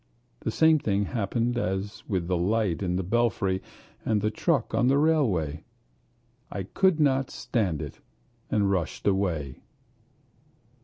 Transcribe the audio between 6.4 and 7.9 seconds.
I could not stand